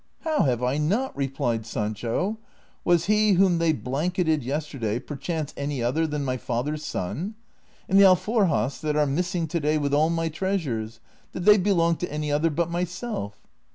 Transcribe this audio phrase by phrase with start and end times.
[0.21, 6.07] "How have I not?" replied Sancho;*< was he whom they blanketed yesterday perchance any other
[6.07, 7.35] than my father's son?
[7.87, 11.01] and the alforjas that are missing to day with all my treasures,
[11.33, 13.37] did they belong to any other but myself?"